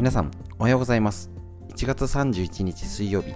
[0.00, 1.30] 皆さんおはようございます。
[1.68, 3.34] 1月31日水曜日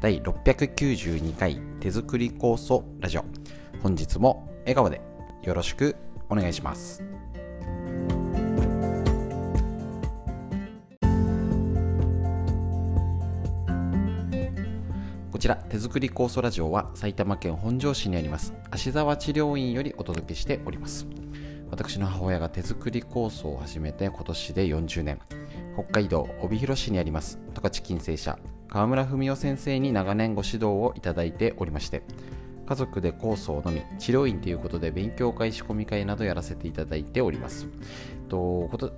[0.00, 3.26] 第692回手作り酵素ラジオ。
[3.82, 5.02] 本日も笑顔で
[5.42, 5.96] よろしく
[6.30, 7.04] お願いします。
[15.30, 21.06] こちら手作り酵素ラジオは埼玉県本庄市にあります芦沢治療院よりお届けしております。
[21.70, 25.37] 私の母親が手作り酵素を始めて今年で40年。
[25.78, 27.38] 北海道帯広市にあります。
[27.54, 28.36] 十勝金星社。
[28.68, 32.02] 川村文夫先生に長年ご指導をいただいておりまして
[32.66, 37.68] 家族で酵素を飲み治療院ということで勉強会仕込み会などやらせていただいております。
[38.28, 38.92] とこと、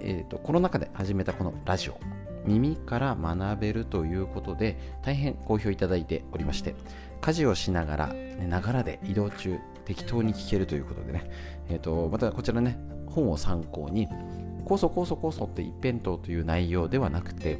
[0.00, 1.98] えーと、コロナ禍で始めたこのラジオ
[2.44, 6.74] 耳から学べるということで大変好評いただいておりまして
[7.22, 8.14] 家事をしながら
[8.46, 11.30] ながらで移動中適当に聞けるということでね、
[11.70, 14.06] えーと、またこちらね本を参考に
[14.68, 17.58] 酵素酵素酵素って一辺倒という内容ではなくて、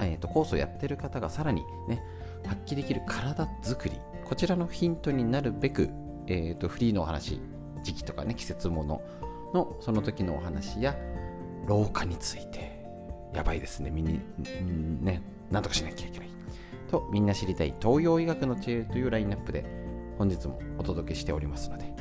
[0.00, 2.02] えーと、酵素やってる方がさらにね
[2.46, 4.00] 発揮できる体作り。
[4.24, 5.90] こちらのヒントになるべく、
[6.26, 7.40] えーと、フリーのお話
[7.82, 9.02] 時期とかね季節もの
[9.52, 10.96] のその時のお話や
[11.66, 12.74] 老化について。
[13.34, 13.90] やばいですね。
[13.90, 14.20] みに
[15.02, 15.20] ね
[15.50, 16.28] なんとかしなきゃいけない。
[16.88, 17.74] とみんな知りたい。
[17.82, 19.64] 東洋医学の知恵というラインナップで
[20.16, 21.92] 本日もお届けしておりますので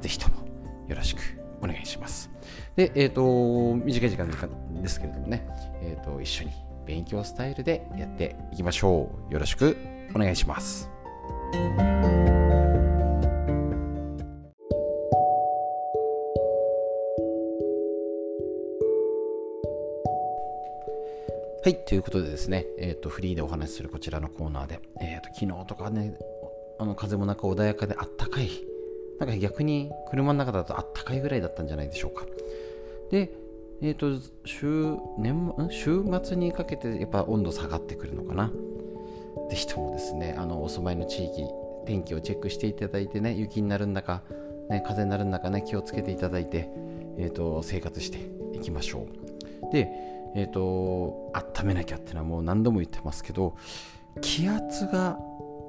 [0.00, 0.46] ぜひとも
[0.88, 1.20] よろしく
[1.62, 2.33] お願いします。
[2.76, 5.46] で、えっ、ー、と、短い時間ですけれどもね、
[5.80, 6.50] えっ、ー、と、一緒に
[6.84, 9.32] 勉強スタイルでやっていきましょう。
[9.32, 9.76] よろしく
[10.14, 10.90] お願いします。
[21.62, 26.14] はい、ということでですね、えっ、ー、と、フリーでお話しするこちらのコーナーで、えっ、と、昨日とかね、
[26.78, 28.50] あの風もなく穏やかであったかい
[29.18, 32.24] なんか逆に車の中だとあったかいぐらいだったんじゃないでしょうか。
[33.10, 33.30] で、
[33.82, 38.50] えっ、ー、と週年週末にかけてやっぱ温度下がってくるのかな。
[39.50, 41.44] ぜひともですね、あのお住まいの地域、
[41.86, 44.22] 天気をチェックしていただいてね、雪になるんだか、
[44.70, 46.70] ね、風になるんだかね、気をつけていただいて、
[47.18, 48.18] えーと、生活して
[48.56, 49.06] いきましょ
[49.70, 49.72] う。
[49.72, 49.88] で、
[50.34, 53.54] えっ、ー、と、温めなきゃっていうのはもう何度も言ってますけど、
[54.20, 55.18] 気圧が、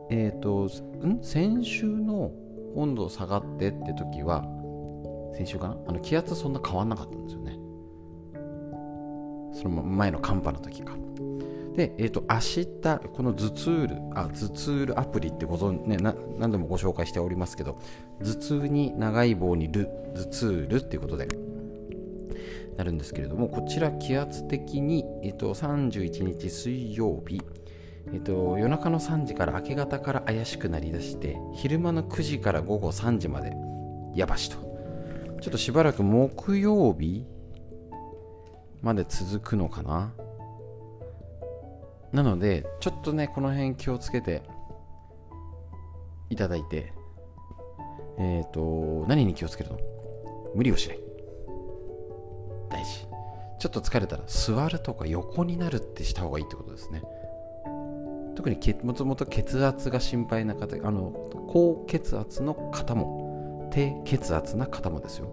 [0.10, 0.70] えっ、ー、と、
[1.06, 1.20] ん？
[1.22, 2.32] 先週の
[2.76, 4.46] 温度下がってって時は
[5.36, 5.78] 先週かな？
[5.88, 7.58] あの気圧そんな変わんなかったんですよね。
[9.54, 10.96] その前の寒波の時か。
[11.76, 15.98] で、えっ、ー、と、明日、この頭痛ール、あ、頭痛ールアプリってご存ね、
[16.38, 17.80] 何度もご紹介しておりますけど、
[18.20, 21.28] 頭痛に長い棒にる、頭痛ールっていうことで、
[22.78, 27.42] なるんですけれども、こちら気圧的に、えっ、ー、と、31日水曜日、
[28.14, 33.54] えっと、夜中の3時から明け方から怪しくなりだして昼間の9時から午後3時まで
[34.14, 34.58] やばしと。
[35.42, 37.26] ちょっとしばらく木曜日
[38.82, 40.14] まで続くのかな。
[42.14, 44.44] なのでちょっとねこの辺気をつけて
[46.30, 46.94] いただいて
[48.18, 49.80] えっ、ー、と何に気をつけるの？
[50.56, 51.00] 無理をしない。
[52.70, 53.08] 大事。
[53.60, 57.02] ちょっと疲れたら座るとか横になるってした方がいいってことですね。
[58.36, 61.12] 特にもともと血圧が心配な方あの
[61.48, 65.28] 高血圧の方も低血圧な方もですよ、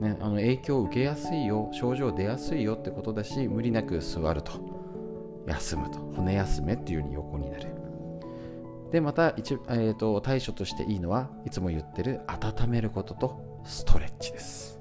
[0.00, 4.78] ね、あの影響を受けやすいよ症状出やすいよってことだし無理なく座ると。
[5.48, 5.98] 休むと。
[6.14, 7.66] 骨休めっていうように横になる。
[8.92, 14.80] でまた一、えーと、対処としていいのはいつも言ってる温めることとストレッチです。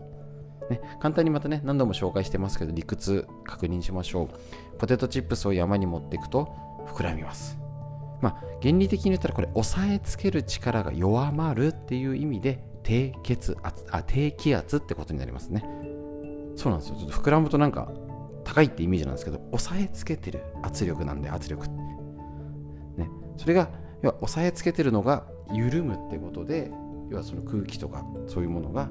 [0.70, 4.78] ね、簡単にまたね何度も紹介してますけど理屈確認しましょう。
[4.78, 7.58] ポテトチップスを山に持っていくと膨らみます。
[8.22, 15.64] まあ、原理的に言ったらこれ押さえつける力が弱まるっていう意味で低血圧あ低気圧ってことになりますね。
[16.56, 16.96] そうなんですよ。
[16.96, 17.92] ちょっと膨らむとなんか
[18.44, 23.10] 高いってイメージなんですけど押さえつけてる圧力なんで圧力ね。
[23.38, 23.70] それが
[24.02, 26.72] 要は押さえつけてるのが緩むってことで
[27.10, 28.90] 要はその空気とかそういうものが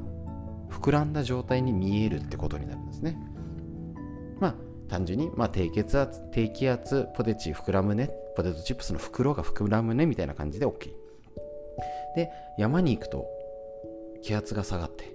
[0.71, 3.19] 膨らんだ状態に見えるってことになるんですね。
[4.39, 4.55] まあ
[4.89, 10.91] 単純に、まあ、低血圧、低気圧、ポテチ膨らむね、ポテトチップスの袋が膨らむね、みたいな感じで OK。
[12.15, 13.27] で、山に行くと
[14.23, 15.13] 気圧が下がって、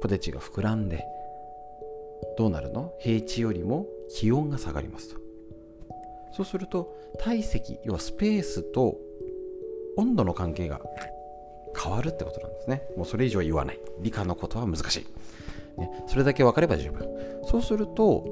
[0.00, 1.04] ポテチが膨らんで、
[2.36, 2.92] どうなるの？
[2.98, 5.20] 平地よりも気温が下がりますと。
[6.36, 8.96] そうすると、体積、要はスペースと
[9.96, 10.80] 温度の関係が
[11.80, 12.82] 変わるってことなんですね。
[12.96, 13.80] もうそれ以上は言わない。
[14.00, 14.96] 理科のことは難し
[15.76, 15.80] い。
[15.80, 17.08] ね、それだけ分かれば十分。
[17.44, 18.24] そうすると、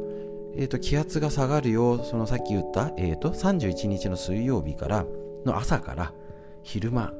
[0.55, 5.07] えーと、気圧が下がるよそのさっき言った、えーと、31日の水曜日から
[5.45, 6.13] の朝から
[6.63, 7.13] 昼間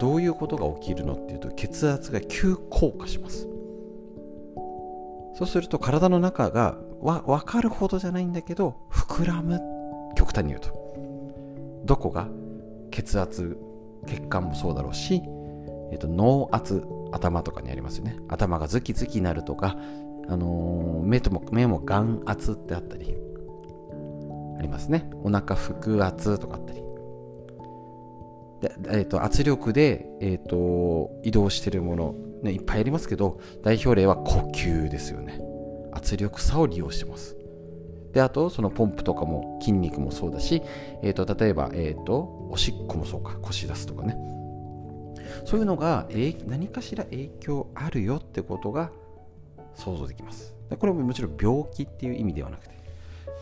[0.00, 3.48] どういうことが起きるのっていうと血圧が急降下します。
[5.36, 9.60] そうすると体の中がは分かるほどじゃないんだけど膨らむ
[10.16, 10.84] 極端に言うと。
[11.84, 12.28] どこが
[12.90, 13.58] 血圧
[14.06, 15.22] 血管もそうだろうし、
[15.92, 18.16] えー、と脳圧頭とかにありますよね。
[18.28, 19.76] 頭がズキズキなるとか、
[20.28, 23.14] あの、目とも目も眼圧ってあったり
[24.58, 25.10] ありますね。
[25.22, 26.82] お腹腹圧とかあったり。
[28.60, 35.40] で、えー、と圧力で、えーと、移動してるもの、ね、いっぱいありますけど代表例は呼吸ですよね。
[35.92, 37.36] 圧力差を利用してます。
[38.12, 40.62] であとそのポンプとかも筋肉もそうだし、
[41.02, 44.16] えーと、例えば、えーと、おしっこもそうか腰出すとかね。
[45.44, 48.92] そういうのが、えー、何かしら影響あるよってことが
[49.74, 50.54] 想像できます。
[50.78, 52.74] これももちろん病気っていう意味ではなくて。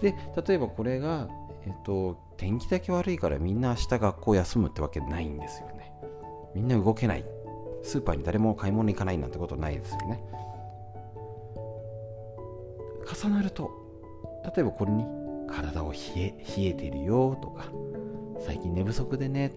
[0.02, 0.14] で
[0.46, 1.28] 例えばこれが、
[1.64, 5.92] えーと、天気だけ悪いからみんな明日学校休むってわけないんですよね。
[6.54, 7.24] みんな動けない。
[7.82, 10.22] スーパーに誰も買い物行かないなんてことないですよね。
[13.22, 13.70] 重なると
[14.56, 15.04] 例えばこれに
[15.48, 17.66] 体を冷え冷えてるよとか
[18.40, 19.52] 最近寝不足でね。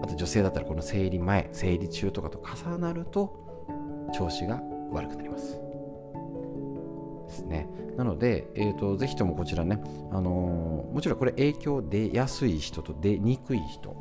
[0.00, 5.58] あと女性だったらこの生理前生理中とかと重なると調子が悪くなります。
[7.26, 7.68] ですね。
[7.96, 9.80] なので、えーと、ぜひともこちらね、
[10.12, 13.96] あのー、もちろんこれ影響出やすい人と出にくい人、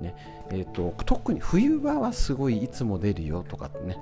[0.00, 0.14] ね
[0.50, 3.98] えーと特に冬場はすごいいつも出るよとかってね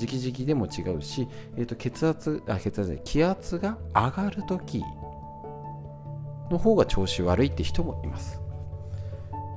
[0.00, 1.26] 直々でも違うし、
[1.56, 4.82] えー、と血圧あ血圧気圧が上がるとき
[6.50, 8.40] の方が調子悪いって人もいます。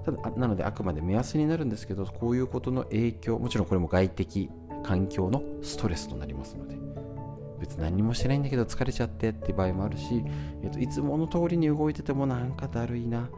[0.03, 4.49] ただなのであくまで目安になるんですけどこういうことの影響もちろんこれも外的
[4.83, 6.77] 環境のストレスとなりますので
[7.59, 10.23] 別に何もしてないんだけど疲れちゃってって場合もあるし、
[10.63, 13.29] えー、といつもの通りに動いててもなんかだるいな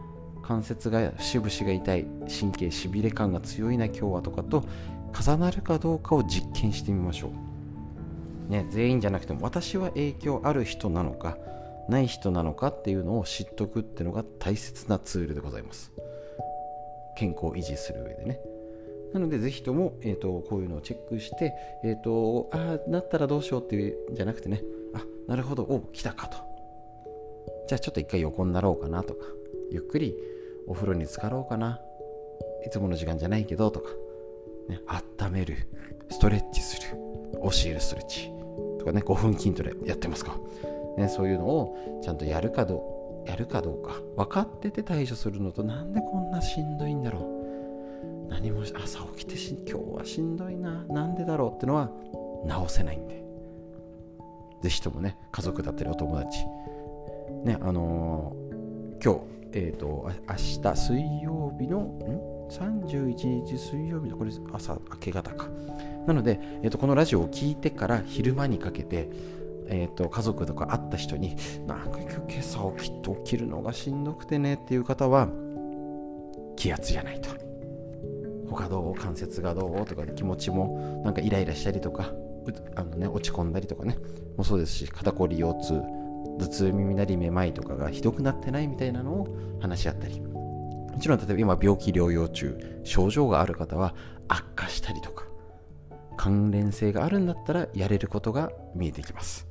[0.42, 2.06] 関節が節々が痛い
[2.40, 4.64] 神経しびれ感が強いな今日はとかと
[5.14, 7.32] 重なるかどうかを実験してみましょ
[8.50, 11.38] う、ね、全員じゃなくても私は影響ある人なのか
[11.90, 15.92] ない人なのかっていうのを知っとくっていうのが大切なツールでございます。
[17.18, 18.40] 健康を維持する上でね。
[19.14, 24.64] なのでぜひとも、えーと、こういうのをチェックして、えーと、ああなったらどうしようっていうんじゃなくてね
[24.94, 26.38] あなるほどお来たかと。
[27.68, 29.26] じゃあちょっと一回横になろうかなとか
[29.72, 30.16] ゆっくり
[30.68, 31.80] お風呂に浸かろうかな。
[32.66, 33.90] いつもの時間じゃないけどとか
[34.70, 34.80] ね、
[35.20, 35.58] 温める、
[36.10, 36.98] ストレッチする、
[37.34, 38.32] 教えるストレッチ
[38.80, 40.38] とかね、5分筋トレやってますか。
[40.98, 47.43] ね、そういうのをちゃんとやるかどうやるかどうか分かってて対処するのとなんでこんなしんどいんだろう。
[48.34, 50.84] 何も朝起きてし今日はしんどいな。
[50.90, 51.92] なんでだろうってのは
[52.46, 53.24] 直せないんで。
[54.64, 56.40] ぜひともね家族だったりお友達。
[57.46, 59.20] ねあのー、今日
[59.54, 62.00] えっ、ー、と明日水曜日のん
[62.50, 65.48] ？31日水曜日のこれ朝明け方か。
[66.08, 69.10] なので、えー、とこのラジオを聞いてから昼間にかけて、
[69.68, 71.36] えー、と家族とか会った人に
[71.68, 75.28] なんか今今朝起き起きるのがしんどくてねっていう方は
[76.56, 77.43] 気圧じゃないと。
[78.54, 78.96] 他どう？
[78.96, 79.86] 関節がどう？
[79.86, 82.12] とか気持ちもなんかイライラしたりとか
[82.76, 83.98] あの、ね、落ち込んだりとかね
[84.38, 85.82] もそうですし肩こり腰痛
[86.40, 89.28] 頭痛耳鳴りめまいとかがひどくなってないみたいなのを
[89.62, 90.22] 話し合ったり。
[90.22, 93.96] もちろん例えば今病気療養中症状がある方は
[94.28, 95.26] 悪化したりとか
[96.18, 99.48] 関連性があるんだったらやれることが見えてきます。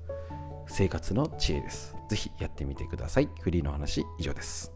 [0.69, 1.97] 生活の知恵です。
[2.09, 3.29] ぜひやってみてください。
[3.41, 4.73] フリーの話以上です。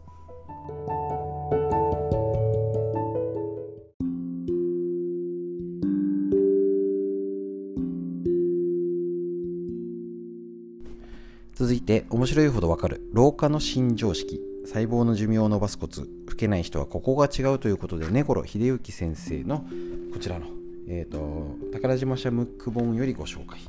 [11.57, 14.39] 続いて面白いほどわかる老化の新常識。
[14.65, 16.07] 細胞の寿命を伸ばすコツ。
[16.29, 19.65] 老けない人はここが違うということで根頃秀幸先生の
[20.13, 20.45] こちらの、
[20.87, 23.59] えーと、宝島社ムック本よりご紹介。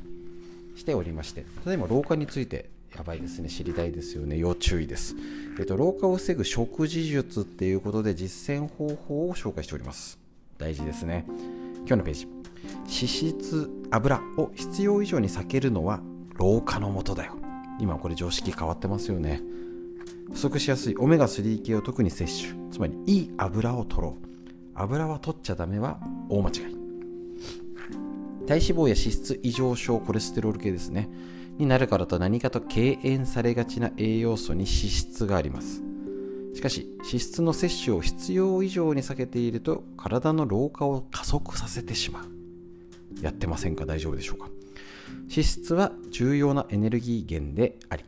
[0.76, 1.46] しておりまして。
[1.64, 3.48] 例えば老化についてやばいですね。
[3.48, 4.36] 知りたいですよね。
[4.36, 5.16] 要注意です、
[5.58, 10.18] えーと、老化を防ぐ食事術っていうことで実践方法を紹介しております。
[10.58, 11.24] 大事ですね。
[11.86, 12.28] 今日のページ。
[12.82, 16.02] 脂質油を必要以上に避けるのは
[16.34, 17.37] 老化のもとだよ。
[17.78, 19.42] 今これ常識変わってますよね。
[20.32, 22.58] 不足しやすいオメガ3系を特に摂取。
[22.70, 24.28] つまりいい油を取ろう。
[24.74, 26.54] 油は取っちゃダメは大間違い。
[28.46, 31.08] 体脂肪や脂質異常症コレステロール系ですね。
[31.58, 35.82] になるからと何かと敬遠されがちな栄養素に脂質があります。
[36.54, 42.24] しかし脂質の摂取を必要以上に避けていると体の老化を加速させてしまう。
[43.22, 43.86] やってませんか？
[43.86, 44.48] 大丈夫でしょうか？
[45.30, 48.04] 脂質は重要なエネルギー源であり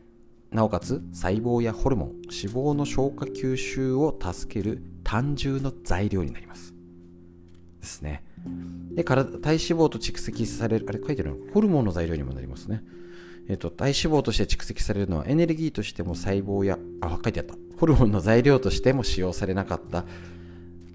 [0.51, 6.73] なおかつ細胞やホルモン脂肪の消化吸収を助ける単純の材料になります。
[7.79, 8.23] ですね。
[8.93, 11.37] で体体脂肪と蓄積されるあれ書いてるの？
[11.53, 12.83] ホルモンの材料にもなりますね。
[13.47, 17.55] えっと、体脂肪として蓄積されるのはエネルギーとしても細胞やあ書いてあった。
[17.79, 20.05] ホルモンの材料としても使用されなかった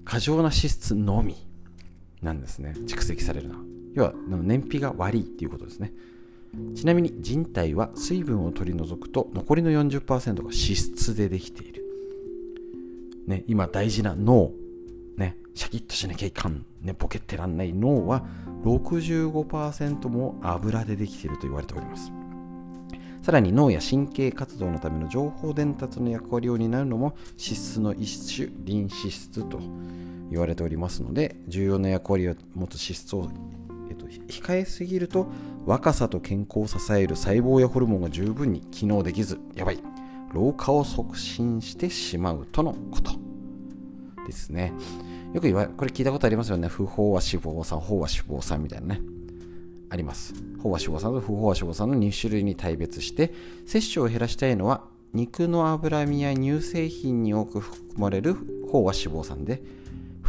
[0.05, 1.35] 過剰な脂質のみ
[2.21, 2.73] なんですね。
[2.85, 3.61] 蓄積されるのは。
[3.97, 5.91] 要は燃費が悪いっていうことですね。
[6.75, 11.83] ちなみに人体は水分を取り除くと残りの40%が脂質でできている、
[13.25, 14.51] ね、今大事な脳、
[15.17, 18.23] ね、シャキッとしなきゃいかん、ね、ポケってらんない脳は
[18.63, 22.11] 65%も油でできていると言われております。
[23.23, 29.59] さらに脳や神経活動のための情報伝達の役割を担うのも脂質の一種リン脂質と
[30.29, 33.29] 言われておりますので重要な役割を持つ脂質を、
[34.27, 35.27] 控えすぎると
[35.65, 39.79] 若さと健康を支える細胞やホルモンが十分に機能できずやばい。
[40.33, 43.11] 老化を促進してしまうとのこと。
[44.25, 44.73] ですね。
[45.33, 46.67] よく言われこれ聞いたことありますよね。
[46.67, 49.01] 不飽和脂肪酸飽和脂肪酸みたいなね。
[49.89, 50.33] あります。
[50.59, 53.33] 飽和脂肪酸と不飽和脂肪酸の2種類に大別して
[53.65, 54.83] 摂取を減らしたいのは
[55.13, 58.35] 肉の脂身や乳製品に多く含まれる
[58.71, 59.61] 飽和脂肪酸で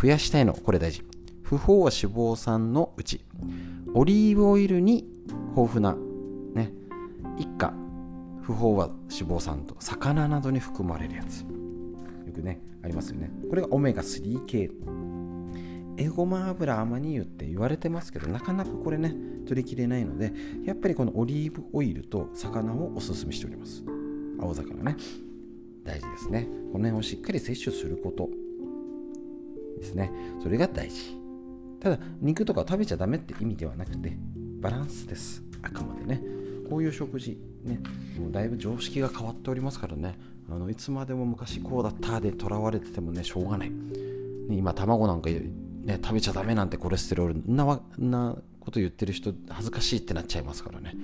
[0.00, 0.54] 増やしたいの。
[0.54, 1.02] これ大事。
[1.48, 3.24] 不飽和脂肪酸のうち
[3.94, 5.06] オリーブオイルに
[5.56, 5.96] 豊富な
[6.52, 6.74] ね
[7.38, 7.72] 一家
[8.42, 11.40] 不飽和脂肪酸と魚などに含まれるやつ。
[11.40, 11.46] よ
[12.34, 13.30] くねありますよね。
[13.48, 14.70] これがオメガ3系。
[15.96, 19.14] エゴマ油アマニ油って言われてますけどなかなかこれね
[19.46, 20.34] 取りきれないので
[20.66, 23.82] やっぱりこのオリーブオイルと魚をおすすめしております。
[24.38, 24.96] 青魚ね。
[25.82, 26.46] 大事ですね。
[26.72, 28.28] この辺をしっかり摂取すること
[29.78, 30.12] ですね。
[30.42, 31.17] それが大事。
[31.80, 34.16] ただ肉とか食べちゃダメって意味ではなくて
[34.60, 35.42] バランスです。
[35.62, 36.22] あくまでね。
[36.68, 37.80] こういう食事ね
[38.18, 40.18] もうだいぶ常識が変わっておりますからね。
[40.50, 43.76] あのいつまでも昔こうだったでとらわれててもねしょうがない、ね、
[44.50, 50.94] 今卵なんか、ね、食べちゃダメなんてコレステロールななこと言ってる人恥ずかしいってなっちゃいますからね。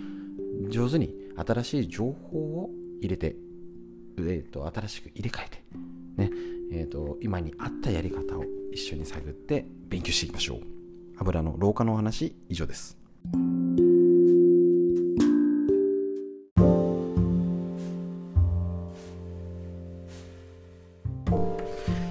[0.70, 3.36] 上手に新しい情報を入れて、
[4.18, 5.62] えーと、新しく入れ替えて、
[6.16, 6.30] ね
[6.72, 10.60] えーと、今に合ったやり方を一緒に探って勉強していきましょう。
[11.18, 12.98] 油の老化のお話以上です。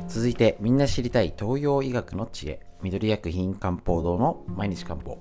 [0.08, 2.62] 続いてみんな知りたい東洋医学の知恵。
[2.82, 5.17] 緑薬品漢方堂の毎日漢方。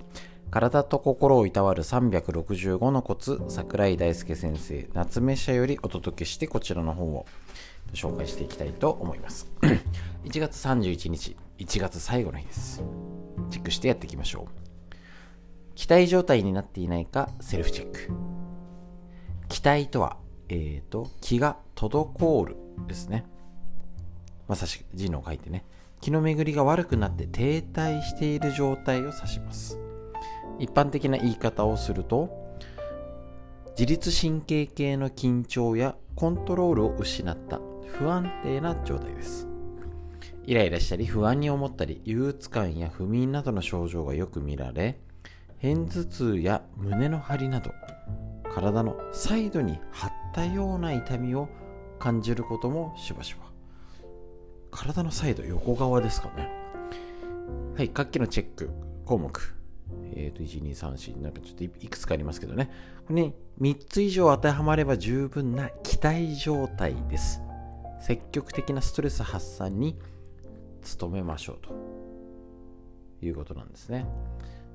[0.49, 7.25] 体と心をいたわる365のコツ桜井大輔先生夏目社よりお届けしてこちらの方を。
[7.93, 9.51] 紹介していきたいと思います。
[10.25, 12.83] 1月31日1月最後の日です。
[13.49, 14.95] チェックしてやっていきましょう。
[15.75, 18.11] 期待状態になっていないかセルフチェック。
[19.49, 20.17] 期待とは
[20.49, 22.57] えっ、ー、と気が滞る
[22.87, 23.25] ですね。
[24.47, 25.65] まさしく字の書いてね。
[26.01, 29.79] 気の巡りが悪くなって停滞している状態を指します。
[30.59, 32.29] 一般的な言い方をすると
[33.77, 37.59] 自律神経系の緊張やコントロールを失った
[37.97, 39.47] 不安定な状態です。
[40.45, 44.99] イライラしたり不安に思ったり憂鬱感や不眠などの症状がよく見られ
[45.61, 47.71] 片頭痛や胸の張りなど
[48.53, 51.47] 体のサイドに張ったような痛みを
[51.97, 53.43] 感じることもしばしば。
[54.71, 56.49] 体のサイド横側ですかね。
[57.75, 58.69] はい活気のチェック
[59.05, 59.55] 項目。
[60.15, 62.69] えっ、ー、と1 2 3 4なんかちょっといくつかありますけどね。
[63.07, 67.42] これね3つ以上当てはまれば十分な期待状態です。
[68.03, 69.97] 積極的なストレス発散に
[70.99, 71.73] 努めましょうと
[73.25, 74.05] いうことなんですね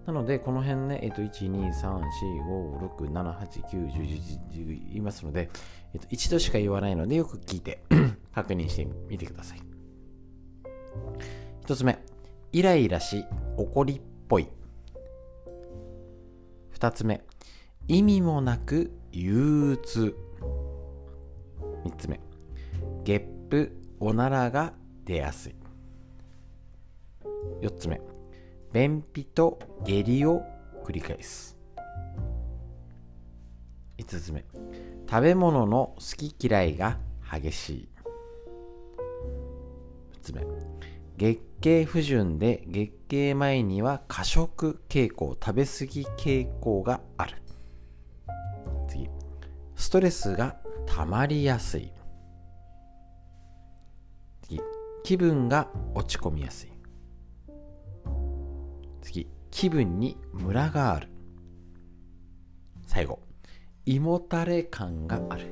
[0.06, 2.02] なので、この辺ね、えっ、と、1、2、3、4、
[2.46, 5.50] 5、6、7、8、9、10、11、10言いますので、
[5.92, 7.82] えっ、と、一度しか言わないので、よく聞いて
[8.34, 9.60] 確認してみてください。
[11.60, 11.98] 一つ目、
[12.52, 13.26] イライラし、
[13.58, 14.48] 怒りっぽい。
[16.70, 17.22] 二つ目、
[17.86, 20.16] 意味もなく憂鬱。
[21.84, 22.18] 三つ目、
[23.04, 24.72] ゲップ、おならが
[25.04, 25.54] 出やすい。
[27.60, 28.00] 四つ目、
[28.72, 30.42] 便秘と下痢を
[30.84, 31.56] 繰り返す。
[33.96, 34.44] 五つ目、
[35.08, 36.98] 食べ物の好き嫌いが
[37.30, 37.88] 激しい。
[40.12, 40.46] 6つ目
[41.16, 47.42] 月経不順で月経前には過食傾向食べ過ぎ傾向がある
[48.88, 49.08] 次
[49.74, 51.92] ストレスが溜まりやすい
[55.04, 56.72] 気分が落ち込みやすい。
[59.00, 61.08] 次気分にムラがある。
[62.86, 63.20] 最後
[63.86, 65.46] 胃もたれ感がある。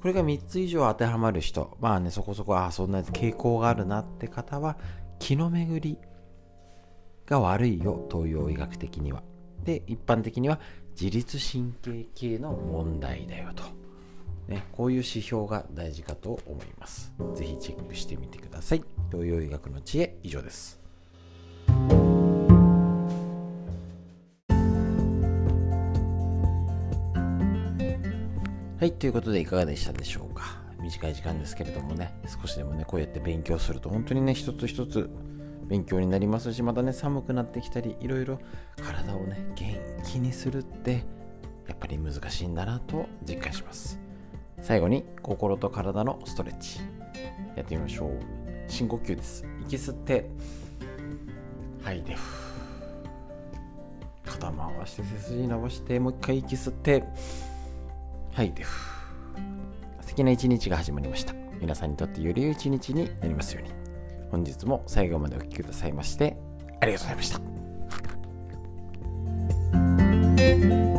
[0.00, 4.78] これが3つ以上当てはまる人、まあね、そこそこ、ああ、そんな傾向があるなって方は、
[5.18, 5.98] 気の巡り
[7.24, 9.22] が悪いよ、東洋医学的には。
[9.64, 13.64] で一般的には自律神経系の問題だよと、
[14.48, 17.12] ね、こういう指標が大事かと思います。
[17.34, 18.84] 是非チェックしてみてください。
[19.10, 20.80] 東洋医学の知恵以上です。
[28.78, 30.62] はいということでいかがでしたでしょうか。
[30.80, 35.10] 短い時間ですけれどもね少しでもねこうやって勉強すると本当にね一つ一つ
[35.66, 38.38] 勉強になりますしまたね寒くなってきたりいろいろ
[38.76, 41.04] 体をね元気にするって
[41.66, 44.05] やっぱり難しいんだなと実感します。
[44.62, 46.80] 最後に心と体のストレッチ。
[47.54, 48.18] やってみましょう。
[48.68, 49.44] 深呼吸です。
[49.62, 50.28] 息吸って。
[51.82, 52.16] 吐いて
[54.24, 56.00] 肩回して背筋伸ばして。
[56.00, 57.04] もう一回息吸って。
[58.32, 58.64] 吐いて
[60.00, 61.34] 素敵な一日が始まりました。
[61.60, 63.70] 皆さんにとってより良い一日になりますように。
[64.30, 66.36] 本日も最後までお聴きくださいまして
[66.80, 67.30] ありがとうございまし
[70.90, 70.95] た。